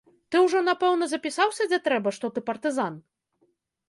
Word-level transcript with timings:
Ты 0.35 0.39
ўжо, 0.43 0.59
напэўна, 0.69 1.07
запісаўся, 1.11 1.67
дзе 1.71 1.79
трэба, 1.87 2.13
што 2.19 2.31
ты 2.39 2.43
партызан? 2.49 2.97